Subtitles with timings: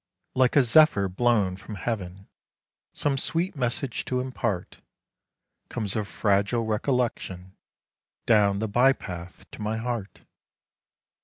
[0.33, 2.27] Like a zephyr blown from heaven
[2.91, 4.81] some sweet message to impart,
[5.69, 7.55] Comes a fragile recollection
[8.25, 10.21] down the by path to my heart.